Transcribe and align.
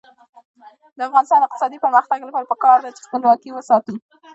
د 0.97 0.99
افغانستان 1.07 1.39
د 1.41 1.45
اقتصادي 1.47 1.77
پرمختګ 1.85 2.19
لپاره 2.27 2.49
پکار 2.51 2.77
ده 2.83 2.89
چې 2.95 3.01
خپلواکي 3.07 3.49
وساتو. 3.53 3.93